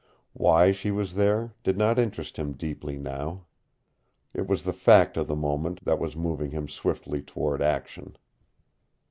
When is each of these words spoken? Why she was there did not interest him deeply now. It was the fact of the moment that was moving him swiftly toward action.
Why 0.33 0.71
she 0.71 0.89
was 0.89 1.13
there 1.13 1.53
did 1.63 1.77
not 1.77 1.99
interest 1.99 2.37
him 2.37 2.53
deeply 2.53 2.97
now. 2.97 3.45
It 4.33 4.47
was 4.47 4.63
the 4.63 4.73
fact 4.73 5.15
of 5.15 5.27
the 5.27 5.35
moment 5.35 5.85
that 5.85 5.99
was 5.99 6.15
moving 6.17 6.49
him 6.49 6.67
swiftly 6.67 7.21
toward 7.21 7.61
action. 7.61 8.17